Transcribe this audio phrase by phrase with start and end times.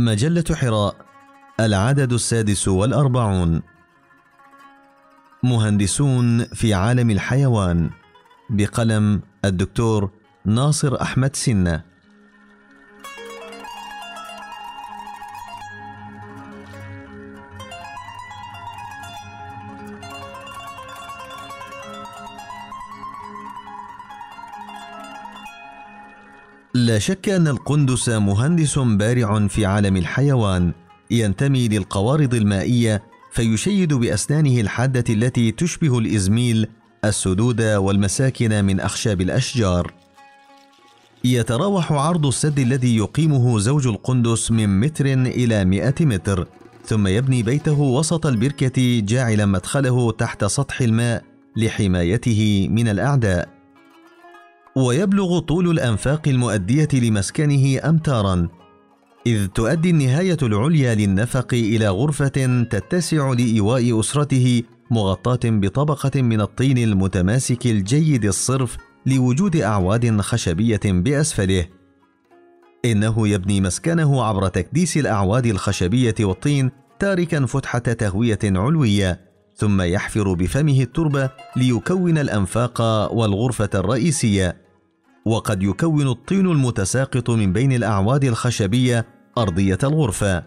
[0.00, 0.96] مجلة حراء
[1.60, 3.62] العدد السادس والأربعون.
[5.42, 7.90] مهندسون في عالم الحيوان
[8.50, 10.10] بقلم الدكتور
[10.44, 11.89] ناصر أحمد سنة.
[26.86, 30.72] لا شك أن القندس مهندس بارع في عالم الحيوان
[31.10, 33.02] ينتمي للقوارض المائية
[33.32, 36.66] فيشيد بأسنانه الحادة التي تشبه الإزميل
[37.04, 39.92] السدود والمساكن من أخشاب الأشجار.
[41.24, 46.48] يتراوح عرض السد الذي يقيمه زوج القندس من متر إلى مئة متر،
[46.84, 51.24] ثم يبني بيته وسط البركة جاعلا مدخله تحت سطح الماء
[51.56, 53.59] لحمايته من الأعداء.
[54.76, 58.48] ويبلغ طول الأنفاق المؤدية لمسكنه أمتارا
[59.26, 67.66] إذ تؤدي النهاية العليا للنفق إلى غرفة تتسع لإيواء أسرته مغطاة بطبقة من الطين المتماسك
[67.66, 71.66] الجيد الصرف لوجود أعواد خشبية بأسفله.
[72.84, 80.82] إنه يبني مسكنه عبر تكديس الأعواد الخشبية والطين تاركا فتحة تهوية علوية، ثم يحفر بفمه
[80.82, 82.80] التربة ليكون الأنفاق
[83.12, 84.56] والغرفة الرئيسية.
[85.24, 89.06] وقد يكون الطين المتساقط من بين الأعواد الخشبية
[89.38, 90.42] أرضية الغرفة.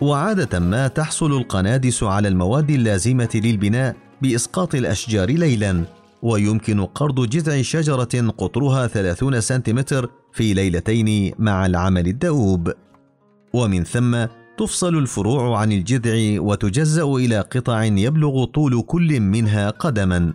[0.00, 5.84] وعادة ما تحصل القنادس على المواد اللازمة للبناء بإسقاط الأشجار ليلا.
[6.22, 12.72] ويمكن قرض جذع شجرة قطرها 30 سنتيمتر في ليلتين مع العمل الدؤوب.
[13.52, 14.26] ومن ثم
[14.58, 20.32] تفصل الفروع عن الجذع وتجزأ إلى قطع يبلغ طول كل منها قدما.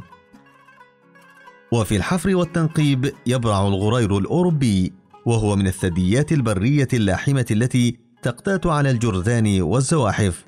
[1.71, 4.93] وفي الحفر والتنقيب يبرع الغرير الأوروبي
[5.25, 10.45] وهو من الثدييات البرية اللاحمة التي تقتات على الجرذان والزواحف.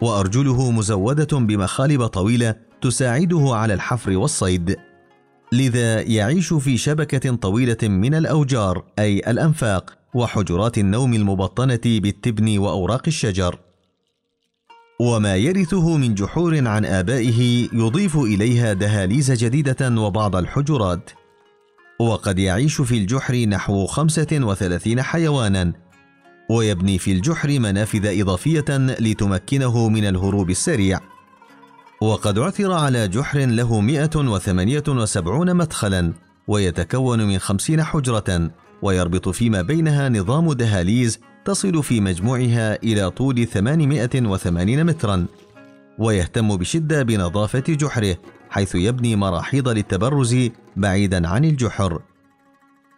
[0.00, 4.76] وأرجله مزودة بمخالب طويلة تساعده على الحفر والصيد.
[5.52, 9.98] لذا يعيش في شبكة طويلة من الأوجار أي الأنفاق.
[10.16, 13.58] وحجرات النوم المبطنة بالتبن وأوراق الشجر.
[15.00, 21.10] وما يرثه من جحور عن آبائه يضيف إليها دهاليز جديدة وبعض الحجرات.
[22.00, 25.72] وقد يعيش في الجحر نحو خمسة وثلاثين حيوانا
[26.50, 31.00] ويبني في الجحر منافذ إضافية لتمكنه من الهروب السريع.
[32.00, 36.12] وقد عثر على جحر له 178 مدخلا
[36.48, 38.50] ويتكون من خمسين حجرة.
[38.82, 45.26] ويربط فيما بينها نظام دهاليز تصل في مجموعها إلى طول 880 مترا
[45.98, 48.16] ويهتم بشدة بنظافة جحره
[48.50, 50.36] حيث يبني مراحيض للتبرز
[50.76, 52.00] بعيدا عن الجحر.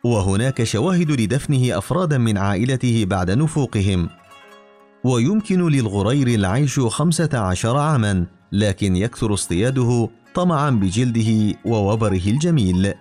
[0.04, 4.08] وهناك شواهد لدفنه أفرادا من عائلته بعد نفوقهم.
[5.04, 12.94] ويمكن للغرير العيش خمسة عشر عاما لكن يكثر اصطياده طمعا بجلده ووبره الجميل.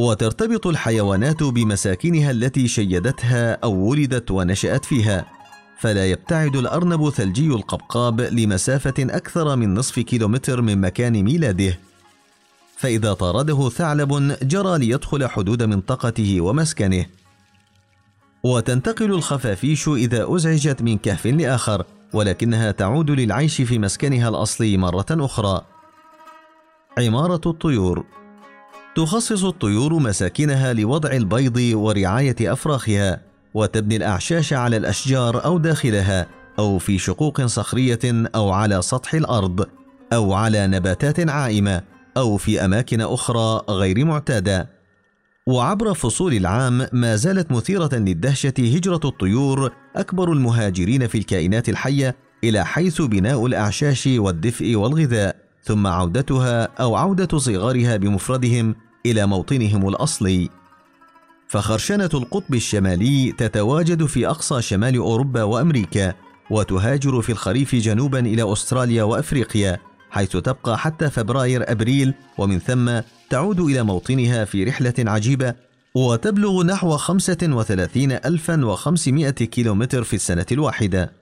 [0.00, 5.24] وترتبط الحيوانات بمساكنها التي شيدتها أو ولدت ونشأت فيها
[5.78, 11.78] فلا يبتعد الأرنب ثلجي القبقاب لمسافة أكثر من نصف كيلومتر من مكان ميلاده.
[12.76, 17.06] فإذا طارده ثعلب جرى ليدخل حدود منطقته ومسكنه.
[18.42, 25.64] وتنتقل الخفافيش إذا أزعجت من كهف لآخر ولكنها تعود للعيش في مسكنها الأصلي مرة أخرى.
[26.98, 28.04] عمارة الطيور
[28.98, 33.20] تخصص الطيور مساكنها لوضع البيض ورعاية أفراخها،
[33.54, 36.26] وتبني الأعشاش على الأشجار أو داخلها،
[36.58, 37.98] أو في شقوق صخرية
[38.34, 39.66] أو على سطح الأرض،
[40.12, 41.82] أو على نباتات عائمة،
[42.16, 44.68] أو في أماكن أخرى غير معتادة.
[45.46, 52.64] وعبر فصول العام ما زالت مثيرة للدهشة هجرة الطيور أكبر المهاجرين في الكائنات الحية إلى
[52.64, 58.74] حيث بناء الأعشاش والدفء والغذاء، ثم عودتها أو عودة صغارها بمفردهم
[59.06, 60.48] إلى موطنهم الأصلي
[61.48, 66.14] فخرشنة القطب الشمالي تتواجد في أقصى شمال أوروبا وأمريكا
[66.50, 69.78] وتهاجر في الخريف جنوبا إلى أستراليا وأفريقيا
[70.10, 73.00] حيث تبقى حتى فبراير أبريل ومن ثم
[73.30, 75.54] تعود إلى موطنها في رحلة عجيبة
[75.94, 81.12] وتبلغ نحو 35500 كيلومتر في السنة الواحدة.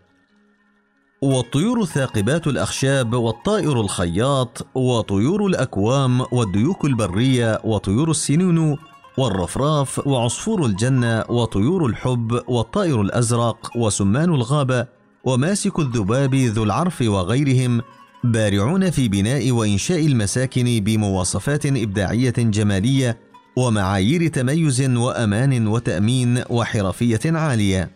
[1.22, 8.76] والطيور الثاقبات الأخشاب والطائر الخياط وطيور الأكوام والديوك البرية وطيور السنون
[9.18, 14.86] والرفراف وعصفور الجنة وطيور الحب والطائر الأزرق وسمان الغابة
[15.24, 17.82] وماسك الذباب ذو العرف وغيرهم
[18.24, 23.18] بارعون في بناء وإنشاء المساكن بمواصفات إبداعية جمالية
[23.56, 27.95] ومعايير تميز وأمان وتأمين وحرفية عالية.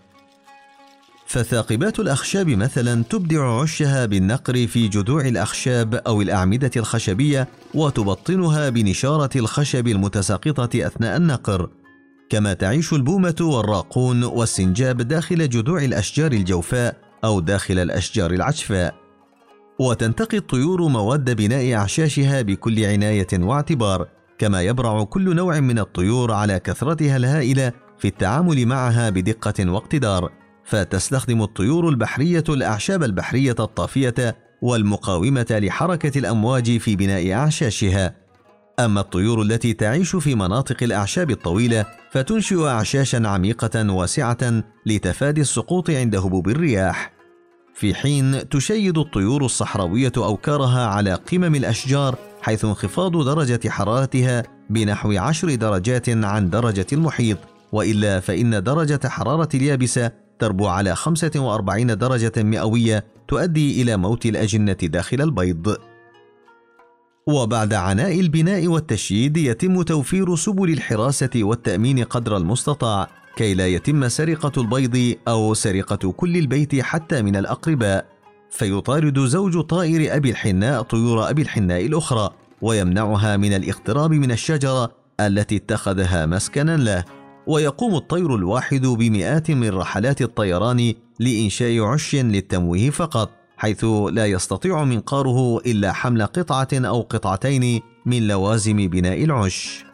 [1.30, 9.88] فثاقبات الأخشاب مثلا تبدع عشها بالنقر في جذوع الأخشاب أو الأعمدة الخشبية وتبطنها بنشارة الخشب
[9.88, 11.70] المتساقطة أثناء النقر،
[12.30, 18.94] كما تعيش البومة والراقون والسنجاب داخل جذوع الأشجار الجوفاء أو داخل الأشجار العشفاء.
[19.78, 26.60] وتنتقي الطيور مواد بناء أعشاشها بكل عناية واعتبار، كما يبرع كل نوع من الطيور على
[26.60, 36.18] كثرتها الهائلة في التعامل معها بدقة واقتدار، فتستخدم الطيور البحرية الأعشاب البحرية الطافية والمقاومة لحركة
[36.18, 38.14] الأمواج في بناء أعشاشها.
[38.80, 46.16] أما الطيور التي تعيش في مناطق الأعشاب الطويلة فتنشئ أعشاشا عميقة واسعة لتفادي السقوط عند
[46.16, 47.12] هبوب الرياح.
[47.74, 55.54] في حين تشيد الطيور الصحراوية أوكارها على قمم الأشجار حيث انخفاض درجة حرارتها بنحو عشر
[55.54, 57.38] درجات عن درجة المحيط
[57.72, 60.10] وإلا فإن درجة حرارة اليابسة
[60.40, 65.76] تربو على 45 درجة مئوية تؤدي إلى موت الأجنة داخل البيض.
[67.26, 74.60] وبعد عناء البناء والتشييد يتم توفير سبل الحراسة والتأمين قدر المستطاع كي لا يتم سرقة
[74.60, 78.06] البيض أو سرقة كل البيت حتى من الأقرباء،
[78.50, 82.30] فيطارد زوج طائر أبي الحناء طيور أبي الحناء الأخرى،
[82.62, 87.04] ويمنعها من الاقتراب من الشجرة التي اتخذها مسكنا له،
[87.46, 95.58] ويقوم الطير الواحد بمئات من رحلات الطيران لإنشاء عش للتمويه فقط، حيث لا يستطيع منقاره
[95.58, 99.84] إلا حمل قطعة أو قطعتين من لوازم بناء العش.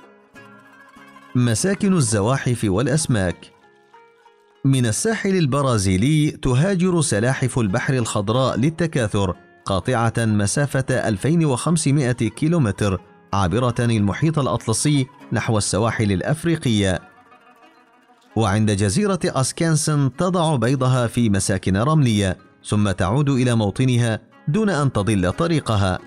[1.35, 3.37] مساكن الزواحف والأسماك
[4.65, 9.35] من الساحل البرازيلي تهاجر سلاحف البحر الخضراء للتكاثر
[9.65, 13.01] قاطعة مسافة 2500 كيلومتر
[13.33, 17.16] عابرة المحيط الأطلسي نحو السواحل الأفريقية
[18.37, 22.37] وعند جزيرة أسكانسن تضع بيضها في مساكن رملية
[22.69, 25.99] ثم تعود إلى موطنها دون أن تضل طريقها.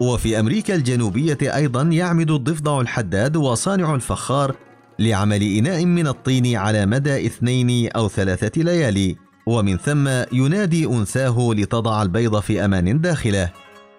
[0.00, 4.56] وفي أمريكا الجنوبية أيضا يعمد الضفدع الحداد وصانع الفخار
[4.98, 9.16] لعمل إناء من الطين على مدى اثنين أو ثلاثة ليالي
[9.46, 13.50] ومن ثم ينادي أنثاه لتضع البيض في أمان داخله.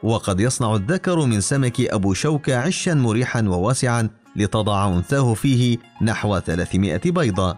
[0.03, 7.01] وقد يصنع الذكر من سمك أبو شوكة عشا مريحا وواسعا لتضع أنثاه فيه نحو 300
[7.05, 7.57] بيضة.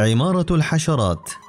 [0.00, 1.45] عمارة الحشرات.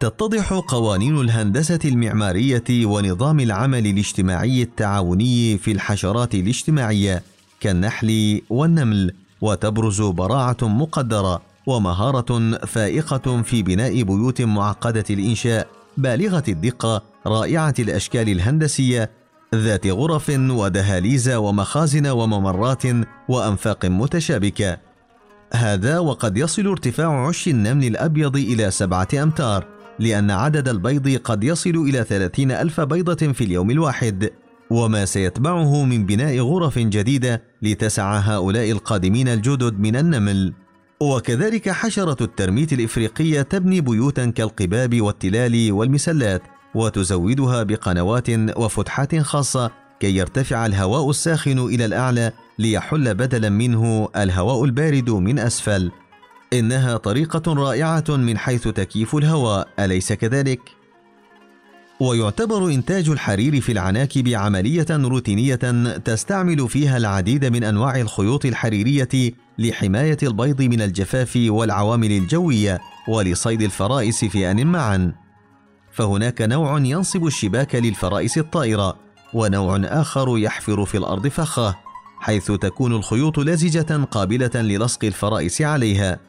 [0.00, 7.22] تتضح قوانين الهندسة المعمارية ونظام العمل الاجتماعي التعاوني في الحشرات الاجتماعية
[7.60, 17.74] كالنحل والنمل وتبرز براعة مقدرة ومهارة فائقة في بناء بيوت معقدة الإنشاء بالغة الدقة رائعة
[17.78, 19.10] الأشكال الهندسية
[19.54, 22.82] ذات غرف ودهاليز ومخازن وممرات
[23.28, 24.78] وأنفاق متشابكة.
[25.52, 31.70] هذا وقد يصل ارتفاع عش النمل الأبيض إلى سبعة أمتار لأن عدد البيض قد يصل
[31.70, 34.30] إلى ثلاثين ألف بيضة في اليوم الواحد.
[34.70, 40.52] وما سيتبعه من بناء غرف جديدة لتسع هؤلاء القادمين الجدد من النمل.
[41.00, 46.42] وكذلك حشرة الترميت الإفريقية تبني بيوتا كالقباب والتلال والمسلات
[46.74, 55.10] وتزودها بقنوات وفتحات خاصة كي يرتفع الهواء الساخن إلى الأعلى ليحل بدلا منه الهواء البارد
[55.10, 55.90] من أسفل.
[56.52, 60.60] إنها طريقة رائعة من حيث تكييف الهواء أليس كذلك؟
[62.00, 65.54] ويعتبر إنتاج الحرير في العناكب عملية روتينية
[66.04, 74.24] تستعمل فيها العديد من أنواع الخيوط الحريرية لحماية البيض من الجفاف والعوامل الجوية ولصيد الفرائس
[74.24, 75.12] في آن معا.
[75.92, 78.96] فهناك نوع ينصب الشباك للفرائس الطائرة،
[79.34, 81.76] ونوع آخر يحفر في الأرض فخة،
[82.20, 86.27] حيث تكون الخيوط لزجة قابلة للصق الفرائس عليها.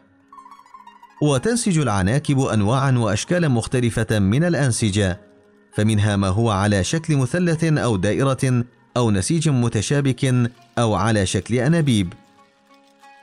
[1.22, 5.20] وتنسج العناكب أنواعا وأشكالا مختلفة من الأنسجة،
[5.74, 8.66] فمنها ما هو على شكل مثلث أو دائرة
[8.98, 12.14] أو نسيج متشابك أو على شكل أنابيب.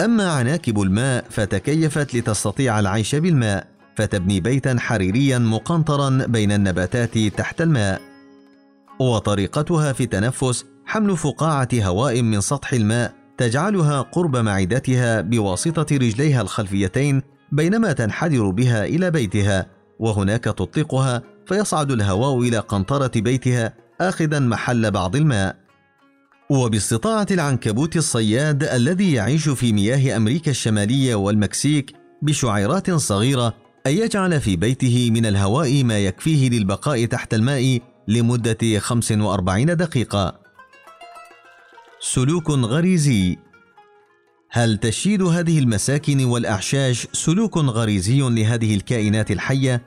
[0.01, 8.01] أما عناكب الماء فتكيفت لتستطيع العيش بالماء، فتبني بيتا حريريا مقنطرا بين النباتات تحت الماء.
[9.01, 17.23] وطريقتها في التنفس حمل فقاعة هواء من سطح الماء تجعلها قرب معدتها بواسطة رجليها الخلفيتين
[17.53, 19.67] بينما تنحدر بها إلى بيتها
[19.99, 25.57] وهناك تطلقها فيصعد الهواء إلى قنطرة بيتها آخذا محل بعض الماء
[26.51, 33.55] وباستطاعة العنكبوت الصياد الذي يعيش في مياه أمريكا الشمالية والمكسيك بشعيرات صغيرة
[33.87, 40.41] أن يجعل في بيته من الهواء ما يكفيه للبقاء تحت الماء لمدة 45 دقيقة.
[42.01, 43.39] سلوك غريزي
[44.57, 49.83] هل تشييد هذه المساكن والأعشاش سلوك غريزي لهذه الكائنات الحية؟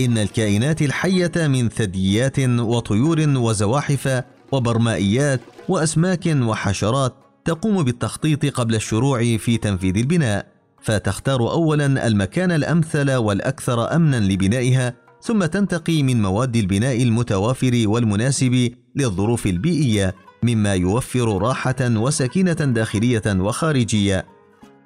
[0.00, 9.56] إن الكائنات الحية من ثدييات وطيور وزواحف وبرمائيات وأسماك وحشرات تقوم بالتخطيط قبل الشروع في
[9.56, 10.46] تنفيذ البناء،
[10.82, 19.46] فتختار أولا المكان الأمثل والأكثر أمنا لبنائها، ثم تنتقي من مواد البناء المتوافر والمناسب للظروف
[19.46, 24.26] البيئية، مما يوفر راحة وسكينة داخلية وخارجية.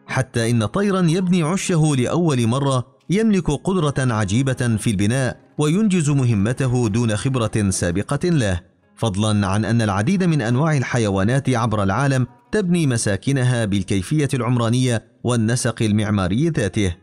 [0.06, 7.16] حتى إن طيرا يبني عشه لأول مرة يملك قدرة عجيبة في البناء وينجز مهمته دون
[7.16, 8.60] خبرة سابقة له،
[8.96, 16.48] فضلا عن أن العديد من أنواع الحيوانات عبر العالم تبني مساكنها بالكيفية العمرانية والنسق المعماري
[16.48, 16.96] ذاته.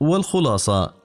[0.00, 0.97] والخلاصة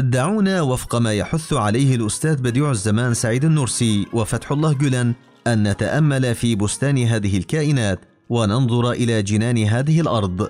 [0.00, 5.14] دعونا وفق ما يحث عليه الأستاذ بديع الزمان سعيد النرسي وفتح الله جولان
[5.46, 10.48] أن نتأمل في بستان هذه الكائنات وننظر إلى جنان هذه الأرض.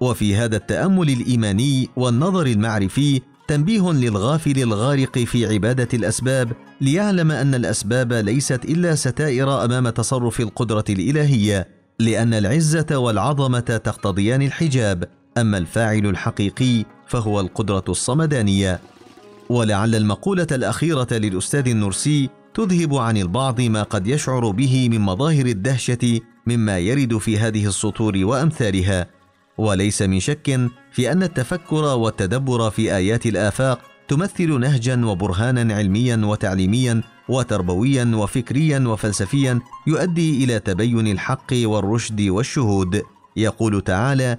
[0.00, 8.12] وفي هذا التأمل الإيماني والنظر المعرفي تنبيه للغافل الغارق في عبادة الأسباب ليعلم أن الأسباب
[8.12, 15.04] ليست إلا ستائر أمام تصرف القدرة الإلهية، لأن العزة والعظمة تقتضيان الحجاب،
[15.38, 18.80] أما الفاعل الحقيقي فهو القدرة الصمدانية.
[19.48, 26.20] ولعل المقولة الأخيرة للأستاذ النرسي تذهب عن البعض ما قد يشعر به من مظاهر الدهشة
[26.46, 29.06] مما يرد في هذه السطور وأمثالها.
[29.58, 30.60] وليس من شك
[30.92, 39.60] في أن التفكر والتدبر في آيات الآفاق تمثل نهجا وبرهانا علميا وتعليميا وتربويا وفكريا وفلسفيا
[39.86, 43.02] يؤدي إلى تبين الحق والرشد والشهود
[43.36, 44.38] يقول تعالى